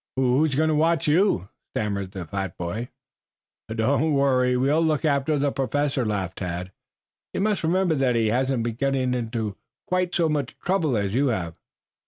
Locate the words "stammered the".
1.75-2.25